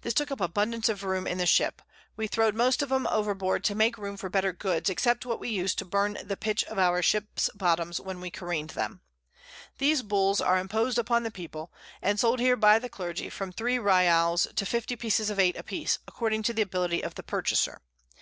[0.00, 1.82] This took up abundance of Room in the Ship;
[2.16, 5.50] we throw'd most of them overboard to make room for better Goods, except what we
[5.50, 9.02] used to burn the Pitch of our Ships Bottoms when we careen'd 'em.
[9.76, 11.70] These Bulls are imposed upon the People,
[12.00, 15.62] and sold here by the Clergy from 3 Ryals to 50 Pieces of Eight a
[15.62, 17.82] piece, according to the Ability of the Purchaser.